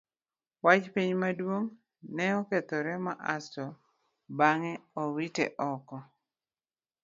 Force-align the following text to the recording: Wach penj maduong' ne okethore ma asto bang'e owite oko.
Wach 0.65 0.85
penj 0.93 1.11
maduong' 1.21 1.71
ne 2.15 2.25
okethore 2.39 2.93
ma 3.05 3.13
asto 3.33 3.65
bang'e 4.37 4.73
owite 5.01 5.45
oko. 5.71 5.97